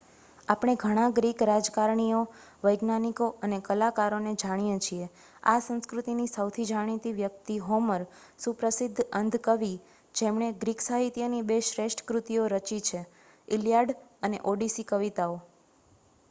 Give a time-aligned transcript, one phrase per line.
[0.47, 2.21] આપણે ઘણા ગ્રીક રાજકારણીઓ
[2.63, 5.09] વૈજ્ઞાનિકો અને કલાકારોને જાણીએ છીએ.
[5.43, 8.07] આ સંસ્કૃતિની સૌથી જાણીતી વ્યક્તિ હોમર,
[8.39, 9.71] સુપ્રસિદ્ધ અંધ કવિ
[10.15, 13.05] જેમણે ગ્રીક સાહિત્યની બે શ્રેષ્ઠ કૃતિઓ રચિત છે:
[13.47, 13.97] ઇલિયાડ
[14.23, 15.41] અને ઓડિસી કવિતાઓ